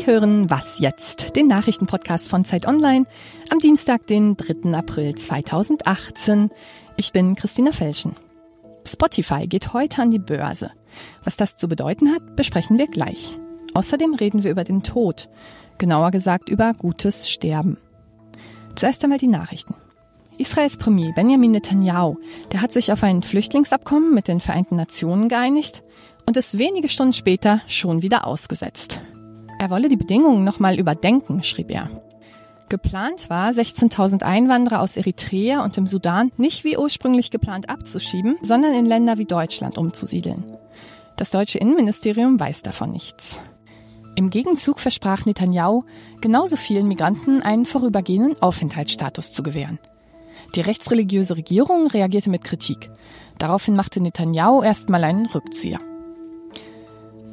[0.00, 1.36] Sie hören Was jetzt?
[1.36, 3.04] Den Nachrichtenpodcast von Zeit Online
[3.50, 4.72] am Dienstag, den 3.
[4.72, 6.48] April 2018.
[6.96, 8.16] Ich bin Christina Felschen.
[8.86, 10.70] Spotify geht heute an die Börse.
[11.22, 13.38] Was das zu bedeuten hat, besprechen wir gleich.
[13.74, 15.28] Außerdem reden wir über den Tod,
[15.76, 17.76] genauer gesagt über gutes Sterben.
[18.76, 19.74] Zuerst einmal die Nachrichten.
[20.38, 22.16] Israels Premier Benjamin Netanyahu,
[22.52, 25.82] der hat sich auf ein Flüchtlingsabkommen mit den Vereinten Nationen geeinigt
[26.24, 29.02] und ist wenige Stunden später schon wieder ausgesetzt.
[29.60, 31.90] Er wolle die Bedingungen nochmal überdenken, schrieb er.
[32.70, 38.72] Geplant war, 16.000 Einwanderer aus Eritrea und dem Sudan nicht wie ursprünglich geplant abzuschieben, sondern
[38.72, 40.44] in Länder wie Deutschland umzusiedeln.
[41.16, 43.38] Das deutsche Innenministerium weiß davon nichts.
[44.14, 45.84] Im Gegenzug versprach Netanyahu,
[46.22, 49.78] genauso vielen Migranten einen vorübergehenden Aufenthaltsstatus zu gewähren.
[50.54, 52.90] Die rechtsreligiöse Regierung reagierte mit Kritik.
[53.36, 55.80] Daraufhin machte Netanyahu erstmal einen Rückzieher.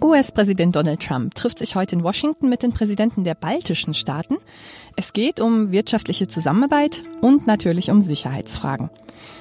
[0.02, 4.38] US-Präsident Donald Trump trifft sich heute in Washington mit den Präsidenten der baltischen Staaten.
[4.96, 8.90] Es geht um wirtschaftliche Zusammenarbeit und natürlich um Sicherheitsfragen.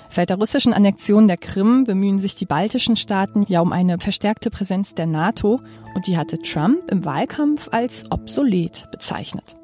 [0.09, 4.51] Seit der russischen Annexion der Krim bemühen sich die baltischen Staaten ja um eine verstärkte
[4.51, 5.61] Präsenz der NATO
[5.95, 9.57] und die hatte Trump im Wahlkampf als obsolet bezeichnet.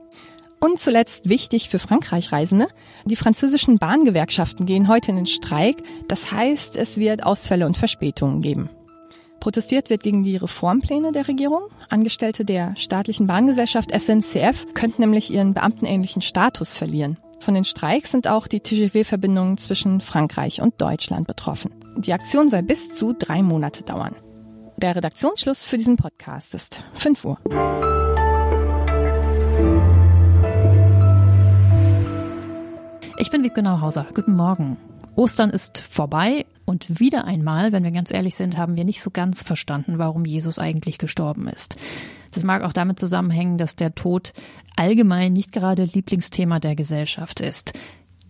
[0.60, 2.68] Und zuletzt wichtig für Frankreich-Reisende,
[3.04, 8.42] die französischen Bahngewerkschaften gehen heute in den Streik, das heißt, es wird Ausfälle und Verspätungen
[8.42, 8.68] geben.
[9.42, 11.62] Protestiert wird gegen die Reformpläne der Regierung.
[11.90, 17.16] Angestellte der staatlichen Bahngesellschaft SNCF könnten nämlich ihren beamtenähnlichen Status verlieren.
[17.40, 21.72] Von den Streiks sind auch die TGV-Verbindungen zwischen Frankreich und Deutschland betroffen.
[21.96, 24.14] Die Aktion soll bis zu drei Monate dauern.
[24.76, 27.38] Der Redaktionsschluss für diesen Podcast ist 5 Uhr.
[33.18, 34.06] Ich bin Wiebke Nauhauser.
[34.14, 34.76] Guten Morgen.
[35.14, 39.10] Ostern ist vorbei und wieder einmal, wenn wir ganz ehrlich sind, haben wir nicht so
[39.10, 41.76] ganz verstanden, warum Jesus eigentlich gestorben ist.
[42.32, 44.32] Das mag auch damit zusammenhängen, dass der Tod
[44.76, 47.74] allgemein nicht gerade Lieblingsthema der Gesellschaft ist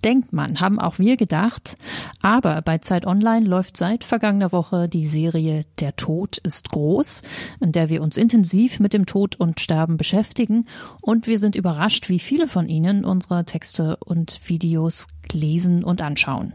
[0.04, 1.76] denkt man, haben auch wir gedacht.
[2.20, 7.22] Aber bei Zeit Online läuft seit vergangener Woche die Serie Der Tod ist groß,
[7.60, 10.66] in der wir uns intensiv mit dem Tod und Sterben beschäftigen.
[11.00, 16.52] Und wir sind überrascht, wie viele von Ihnen unsere Texte und Videos lesen und anschauen.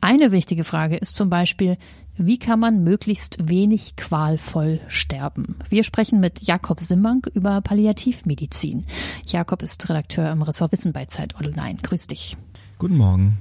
[0.00, 1.78] Eine wichtige Frage ist zum Beispiel,
[2.16, 5.56] wie kann man möglichst wenig qualvoll sterben?
[5.68, 8.84] Wir sprechen mit Jakob Simmank über Palliativmedizin.
[9.26, 11.78] Jakob ist Redakteur im Ressort Wissen bei Zeit Online.
[11.82, 12.36] Grüß dich.
[12.78, 13.38] Guten Morgen.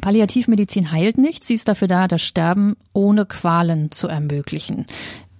[0.00, 4.86] Palliativmedizin heilt nicht, sie ist dafür da, das Sterben ohne Qualen zu ermöglichen.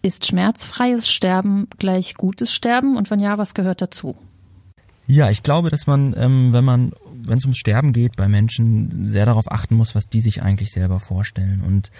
[0.02, 4.16] Ist schmerzfreies Sterben gleich gutes Sterben und wenn ja, was gehört dazu?
[5.06, 6.92] Ja, ich glaube, dass man, ähm, wenn man,
[7.26, 10.70] wenn es ums Sterben geht, bei Menschen sehr darauf achten muss, was die sich eigentlich
[10.70, 11.60] selber vorstellen.
[11.60, 11.90] Und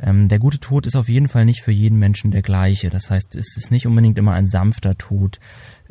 [0.00, 2.90] ähm, der gute Tod ist auf jeden Fall nicht für jeden Menschen der gleiche.
[2.90, 5.40] Das heißt, es ist nicht unbedingt immer ein sanfter Tod,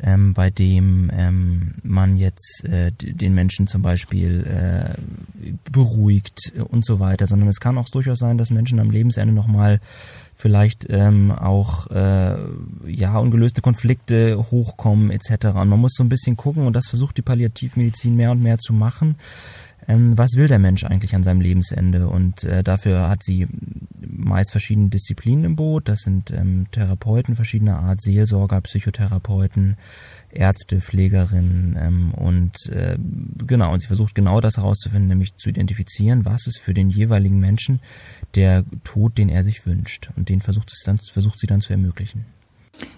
[0.00, 7.00] ähm, bei dem ähm, man jetzt äh, den Menschen zum Beispiel äh, beruhigt und so
[7.00, 9.80] weiter, sondern es kann auch durchaus sein, dass Menschen am Lebensende nochmal
[10.34, 12.36] vielleicht ähm, auch äh,
[12.86, 15.46] ja ungelöste Konflikte hochkommen etc.
[15.46, 18.58] Und man muss so ein bisschen gucken und das versucht die Palliativmedizin mehr und mehr
[18.58, 19.16] zu machen.
[19.86, 22.08] Ähm, was will der Mensch eigentlich an seinem Lebensende?
[22.08, 23.46] Und äh, dafür hat sie
[24.00, 25.88] meist verschiedene Disziplinen im Boot.
[25.88, 29.76] Das sind ähm, Therapeuten verschiedener Art, Seelsorger, Psychotherapeuten,
[30.30, 32.98] Ärzte, Pflegerinnen ähm, und äh,
[33.46, 37.38] genau, und sie versucht genau das herauszufinden, nämlich zu identifizieren, was ist für den jeweiligen
[37.38, 37.80] Menschen
[38.34, 40.10] der Tod, den er sich wünscht.
[40.16, 42.26] Und den versucht, es dann, versucht sie dann zu ermöglichen.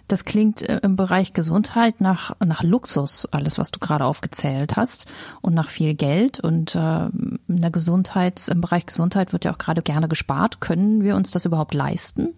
[0.08, 5.06] Das klingt äh, im Bereich Gesundheit nach, nach Luxus, alles, was du gerade aufgezählt hast,
[5.41, 6.41] und nach viel Geld.
[6.41, 10.60] Und äh, in der Gesundheit, im Bereich Gesundheit wird ja auch gerade gerne gespart.
[10.60, 12.34] Können wir uns das überhaupt leisten?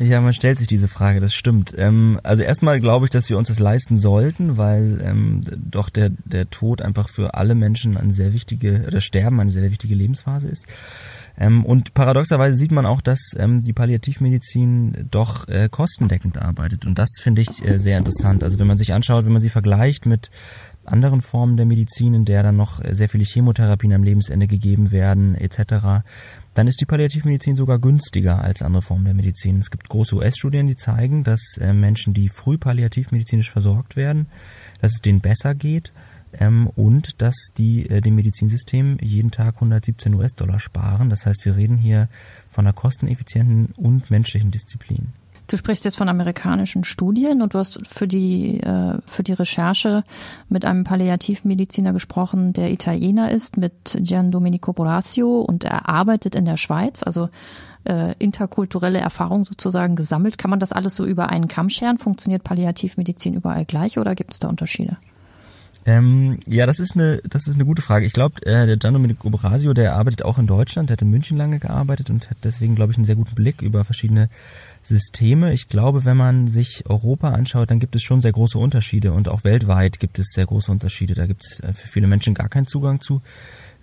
[0.00, 1.74] Ja, man stellt sich diese Frage, das stimmt.
[1.76, 6.10] Ähm, also erstmal glaube ich, dass wir uns das leisten sollten, weil ähm, doch der,
[6.10, 10.48] der Tod einfach für alle Menschen eine sehr wichtige, oder Sterben eine sehr wichtige Lebensphase
[10.48, 10.66] ist.
[11.38, 16.84] Ähm, und paradoxerweise sieht man auch, dass ähm, die Palliativmedizin doch äh, kostendeckend arbeitet.
[16.84, 18.42] Und das finde ich äh, sehr interessant.
[18.42, 20.30] Also wenn man sich anschaut, wenn man sie vergleicht mit
[20.84, 25.34] anderen Formen der Medizin, in der dann noch sehr viele Chemotherapien am Lebensende gegeben werden,
[25.34, 26.02] etc.,
[26.54, 29.60] dann ist die Palliativmedizin sogar günstiger als andere Formen der Medizin.
[29.60, 34.26] Es gibt große US-Studien, die zeigen, dass äh, Menschen, die früh palliativmedizinisch versorgt werden,
[34.80, 35.92] dass es denen besser geht
[36.32, 41.10] ähm, und dass die äh, dem Medizinsystem jeden Tag 117 US-Dollar sparen.
[41.10, 42.08] Das heißt, wir reden hier
[42.50, 45.12] von einer kosteneffizienten und menschlichen Disziplin.
[45.48, 50.04] Du sprichst jetzt von amerikanischen Studien und du hast für die, äh, für die Recherche
[50.50, 56.44] mit einem Palliativmediziner gesprochen, der Italiener ist, mit Gian Domenico Borasio und er arbeitet in
[56.44, 57.02] der Schweiz.
[57.02, 57.30] Also
[57.84, 60.36] äh, interkulturelle Erfahrung sozusagen gesammelt.
[60.36, 61.96] Kann man das alles so über einen Kamm scheren?
[61.96, 64.98] Funktioniert Palliativmedizin überall gleich oder gibt es da Unterschiede?
[65.88, 68.04] Ähm, ja, das ist eine, das ist eine gute Frage.
[68.04, 71.08] Ich glaube, äh, der Gian Domenico Brasio, der arbeitet auch in Deutschland, der hat in
[71.08, 74.28] München lange gearbeitet und hat deswegen, glaube ich, einen sehr guten Blick über verschiedene
[74.82, 75.54] Systeme.
[75.54, 79.30] Ich glaube, wenn man sich Europa anschaut, dann gibt es schon sehr große Unterschiede und
[79.30, 81.14] auch weltweit gibt es sehr große Unterschiede.
[81.14, 83.22] Da gibt es äh, für viele Menschen gar keinen Zugang zu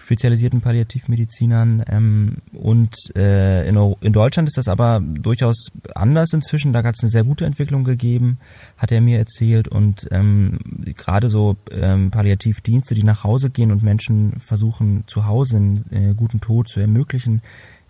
[0.06, 1.84] spezialisierten Palliativmedizinern.
[1.90, 6.74] Ähm, und äh, in, in, Deutschland ist das aber durchaus anders inzwischen.
[6.74, 8.38] Da hat es eine sehr gute Entwicklung gegeben,
[8.78, 9.68] hat er mir erzählt.
[9.68, 10.60] Und ähm,
[10.96, 16.14] gerade so ähm, Palliativdienste, die nach Hause gehen und Menschen versuchen, zu Hause einen äh,
[16.14, 17.42] guten Tod zu ermöglichen,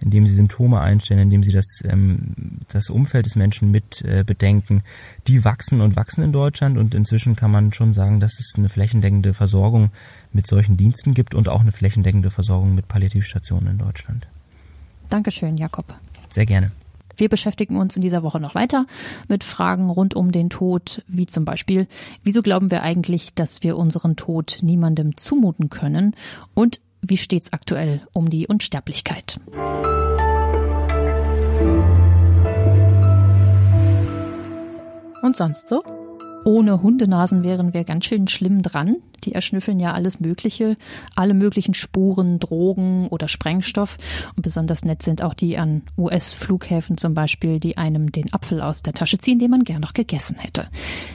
[0.01, 4.83] indem sie Symptome einstellen, indem sie das, ähm, das Umfeld des Menschen mit äh, bedenken,
[5.27, 8.69] die wachsen und wachsen in Deutschland und inzwischen kann man schon sagen, dass es eine
[8.69, 9.89] flächendeckende Versorgung
[10.33, 14.27] mit solchen Diensten gibt und auch eine flächendeckende Versorgung mit Palliativstationen in Deutschland.
[15.09, 15.93] Dankeschön, Jakob.
[16.29, 16.71] Sehr gerne.
[17.17, 18.85] Wir beschäftigen uns in dieser Woche noch weiter
[19.27, 21.87] mit Fragen rund um den Tod, wie zum Beispiel,
[22.23, 26.15] wieso glauben wir eigentlich, dass wir unseren Tod niemandem zumuten können
[26.53, 29.39] und wie steht's aktuell um die Unsterblichkeit?
[35.21, 35.83] Und sonst so?
[36.47, 38.97] Ohne Hundenasen wären wir ganz schön schlimm dran.
[39.23, 40.77] Die erschnüffeln ja alles Mögliche,
[41.15, 43.97] alle möglichen Spuren, Drogen oder Sprengstoff.
[44.35, 48.83] Und besonders nett sind auch die an US-Flughäfen zum Beispiel, die einem den Apfel aus
[48.83, 50.67] der Tasche ziehen, den man gern noch gegessen hätte.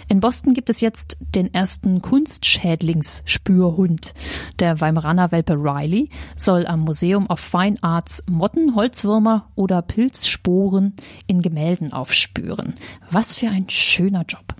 [0.09, 4.15] In Boston gibt es jetzt den ersten Kunstschädlingsspürhund.
[4.59, 10.95] Der Weimaraner Welpe Riley soll am Museum of Fine Arts Motten, Holzwürmer oder Pilzsporen
[11.29, 12.75] in Gemälden aufspüren.
[13.13, 14.60] Was für ein schöner Job.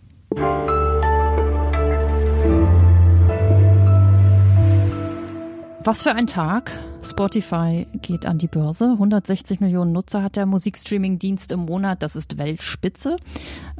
[5.83, 6.71] Was für ein Tag.
[7.03, 8.91] Spotify geht an die Börse.
[8.93, 12.05] 160 Millionen Nutzer hat der Musikstreaming-Dienst im Monat.
[12.05, 13.17] Das ist Weltspitze.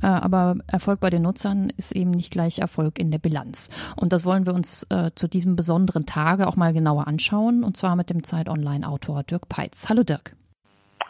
[0.03, 3.71] Äh, aber Erfolg bei den Nutzern ist eben nicht gleich Erfolg in der Bilanz.
[3.97, 7.63] Und das wollen wir uns äh, zu diesem besonderen Tage auch mal genauer anschauen.
[7.63, 9.89] Und zwar mit dem Zeit Online-Autor Dirk Peitz.
[9.89, 10.35] Hallo Dirk.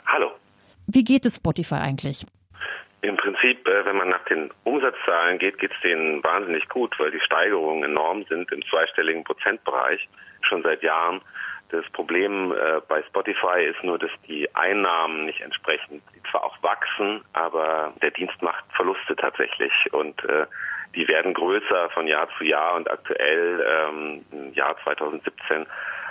[0.07, 0.27] Hallo.
[0.87, 2.27] Wie geht es Spotify eigentlich?
[3.02, 7.11] Im Prinzip, äh, wenn man nach den Umsatzzahlen geht, geht es denen wahnsinnig gut, weil
[7.11, 10.06] die Steigerungen enorm sind im zweistelligen Prozentbereich
[10.43, 11.20] schon seit Jahren.
[11.70, 17.25] Das Problem äh, bei Spotify ist nur, dass die Einnahmen nicht entsprechend, zwar auch wachsen,
[17.32, 20.46] aber der Dienst macht Verluste tatsächlich und äh,
[20.94, 25.64] die werden größer von Jahr zu Jahr und aktuell ähm, im Jahr 2017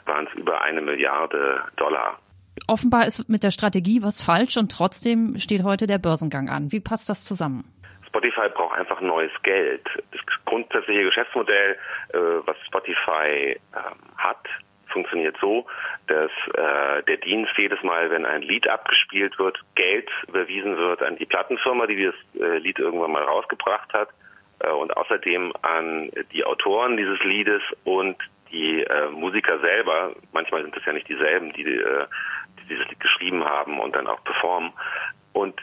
[0.05, 2.17] waren es über eine Milliarde Dollar
[2.67, 6.71] offenbar ist mit der Strategie was falsch und trotzdem steht heute der Börsengang an.
[6.71, 7.65] Wie passt das zusammen?
[8.07, 9.87] Spotify braucht einfach neues Geld.
[10.11, 11.77] Das grundsätzliche Geschäftsmodell,
[12.09, 14.47] äh, was Spotify ähm, hat,
[14.87, 15.67] funktioniert so,
[16.07, 21.17] dass äh, der Dienst jedes Mal, wenn ein Lied abgespielt wird, Geld überwiesen wird an
[21.17, 24.09] die Plattenfirma, die das äh, Lied irgendwann mal rausgebracht hat
[24.77, 28.17] und außerdem an die Autoren dieses Liedes und
[28.51, 30.13] die äh, Musiker selber.
[30.31, 32.05] Manchmal sind es ja nicht dieselben, die äh,
[32.69, 34.71] dieses Lied geschrieben haben und dann auch performen.
[35.33, 35.61] Und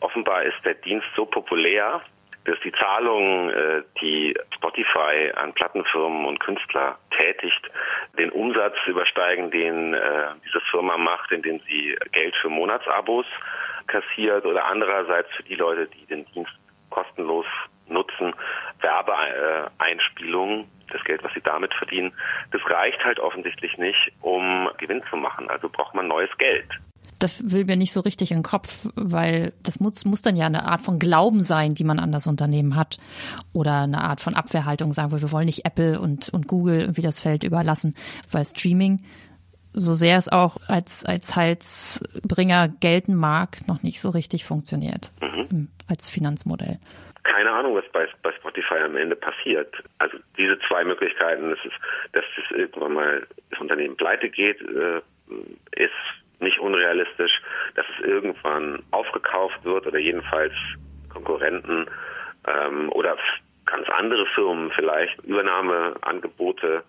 [0.00, 2.00] offenbar ist der Dienst so populär,
[2.44, 7.70] dass die Zahlungen, äh, die Spotify an Plattenfirmen und Künstler tätigt,
[8.18, 13.26] den Umsatz übersteigen, den äh, diese Firma macht, indem sie Geld für Monatsabos
[13.86, 16.52] kassiert oder andererseits für die Leute, die den Dienst
[16.90, 17.46] kostenlos
[17.92, 18.34] nutzen,
[18.80, 22.12] Werbeeinspielungen, das Geld, was sie damit verdienen,
[22.50, 25.48] das reicht halt offensichtlich nicht, um Gewinn zu machen.
[25.48, 26.68] Also braucht man neues Geld.
[27.18, 30.46] Das will mir nicht so richtig in den Kopf, weil das muss, muss dann ja
[30.46, 32.98] eine Art von Glauben sein, die man an das Unternehmen hat.
[33.52, 37.02] Oder eine Art von Abwehrhaltung, sagen wir, wir wollen nicht Apple und, und Google irgendwie
[37.02, 37.94] das Feld überlassen,
[38.30, 39.04] weil Streaming
[39.72, 45.68] so sehr es auch als, als Halsbringer gelten mag, noch nicht so richtig funktioniert mhm.
[45.86, 46.78] als Finanzmodell
[47.24, 49.74] keine Ahnung, was bei, bei Spotify am Ende passiert.
[49.98, 51.76] Also diese zwei Möglichkeiten, das ist,
[52.12, 55.00] dass es irgendwann mal das Unternehmen pleite geht, äh,
[55.76, 55.92] ist
[56.40, 57.40] nicht unrealistisch,
[57.76, 60.52] dass es irgendwann aufgekauft wird oder jedenfalls
[61.08, 61.86] Konkurrenten
[62.46, 63.16] ähm, oder
[63.66, 66.82] ganz andere Firmen vielleicht Übernahmeangebote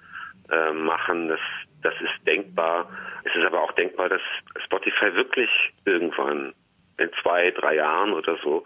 [0.50, 1.28] äh, machen.
[1.28, 1.40] Das,
[1.84, 2.90] das ist denkbar.
[3.24, 4.22] Es ist aber auch denkbar, dass
[4.66, 5.50] Spotify wirklich
[5.86, 6.54] irgendwann
[6.98, 8.66] in zwei, drei Jahren oder so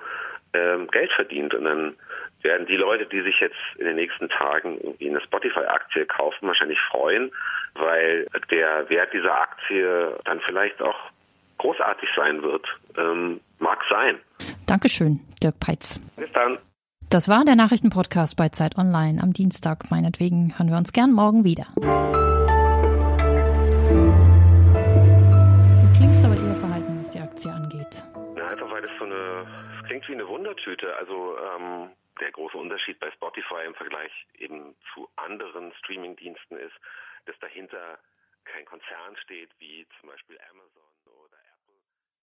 [0.53, 1.53] ähm, Geld verdient.
[1.53, 1.95] Und dann
[2.41, 6.79] werden die Leute, die sich jetzt in den nächsten Tagen irgendwie eine Spotify-Aktie kaufen, wahrscheinlich
[6.91, 7.31] freuen,
[7.75, 10.97] weil der Wert dieser Aktie dann vielleicht auch
[11.57, 12.65] großartig sein wird.
[12.97, 14.19] Ähm, mag sein.
[14.67, 15.99] Dankeschön, Dirk Peitz.
[16.15, 16.59] Bis dann.
[17.09, 19.89] Das war der Nachrichtenpodcast bei Zeit Online am Dienstag.
[19.89, 21.67] Meinetwegen hören wir uns gern morgen wieder.
[30.01, 30.95] Klingt wie eine Wundertüte.
[30.95, 36.75] Also ähm, der große Unterschied bei Spotify im Vergleich eben zu anderen Streamingdiensten ist,
[37.25, 37.99] dass dahinter
[38.45, 40.86] kein Konzern steht wie zum Beispiel Amazon.